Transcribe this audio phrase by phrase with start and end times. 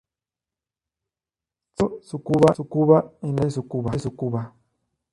[2.09, 4.55] Santuario Tsukuba en la ciudad de Tsukuba.